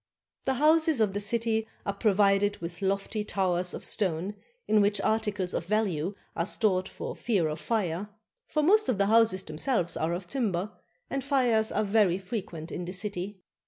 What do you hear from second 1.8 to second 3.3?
are provided with lofty